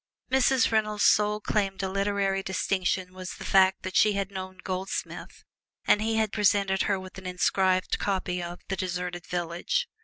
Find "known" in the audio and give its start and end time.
4.31-4.57